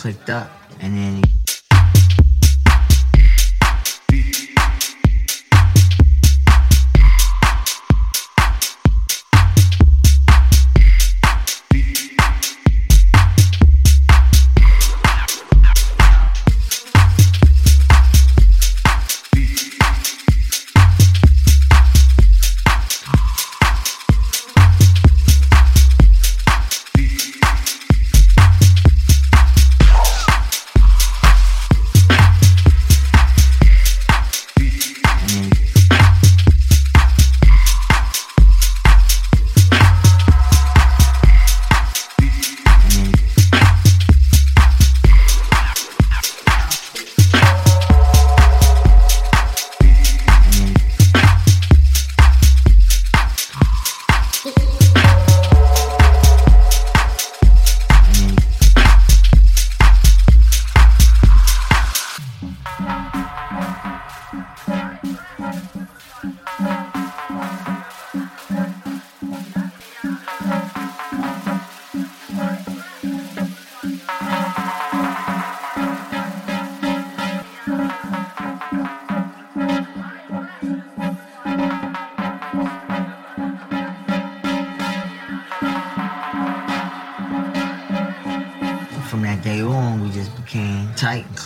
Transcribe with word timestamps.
Clicked 0.00 0.30
up. 0.30 0.59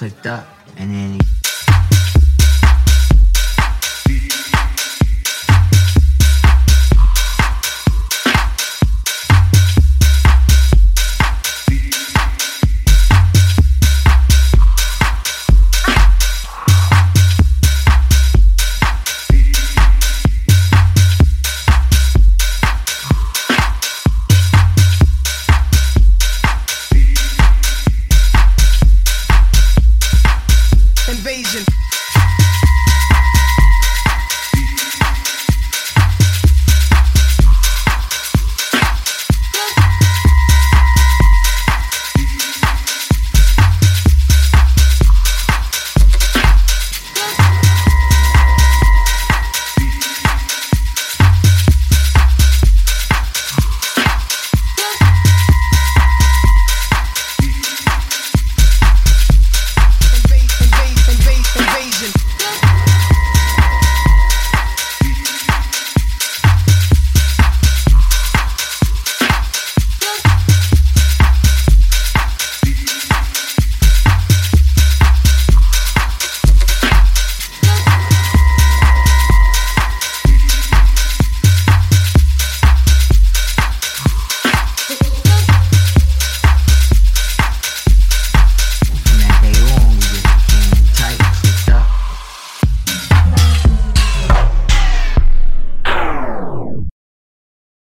Clicked 0.04 0.26
up. 0.26 0.46
And 0.76 0.90
then 0.90 1.20